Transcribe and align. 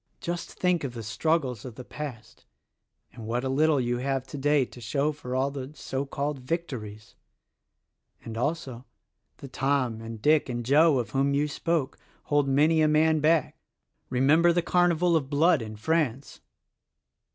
Just 0.19 0.53
think 0.53 0.83
of 0.83 0.95
the 0.95 1.03
struggles 1.03 1.63
of 1.63 1.75
the 1.75 1.83
past 1.83 2.45
and 3.13 3.27
what 3.27 3.43
a 3.43 3.49
little 3.49 3.79
you 3.79 3.99
have 3.99 4.25
today 4.25 4.65
to 4.65 4.81
show 4.81 5.11
for 5.11 5.35
all 5.35 5.51
the 5.51 5.73
so 5.75 6.07
called 6.07 6.39
victories! 6.39 7.13
And 8.25 8.35
also, 8.35 8.85
the 9.37 9.47
Tom 9.47 10.01
and 10.01 10.19
Dick 10.19 10.49
and 10.49 10.65
Joe 10.65 10.97
of 10.97 11.11
whom 11.11 11.35
you 11.35 11.47
spoke, 11.47 11.99
hold 12.23 12.47
many 12.47 12.81
a 12.81 12.87
man 12.87 13.19
back. 13.19 13.59
Remember 14.09 14.51
the 14.51 14.63
carnival 14.63 15.15
of 15.15 15.29
blood 15.29 15.61
in 15.61 15.75
France!" 15.75 16.41